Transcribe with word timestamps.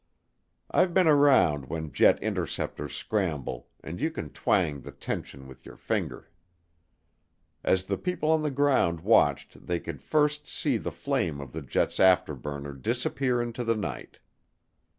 I've 0.71 0.95
been 0.95 1.07
around 1.07 1.67
when 1.67 1.91
jet 1.91 2.17
interceptors 2.23 2.95
scramble 2.95 3.67
and 3.83 4.01
you 4.01 4.09
can 4.09 4.31
twang 4.31 4.81
the 4.81 4.91
tension 4.91 5.47
with 5.47 5.63
your 5.63 5.77
finger. 5.77 6.27
As 7.63 7.83
the 7.83 7.99
people 7.99 8.31
on 8.31 8.41
the 8.41 8.49
ground 8.49 9.01
watched 9.01 9.67
they 9.67 9.79
could 9.79 10.01
first 10.01 10.47
see 10.47 10.77
the 10.77 10.89
flame 10.91 11.39
of 11.39 11.51
the 11.51 11.61
jet's 11.61 11.99
afterburner 11.99 12.73
disappear 12.81 13.43
into 13.43 13.63
the 13.63 13.75
night. 13.75 14.17